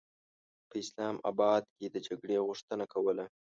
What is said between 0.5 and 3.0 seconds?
په اسلام اباد کې د جګړې غوښتنه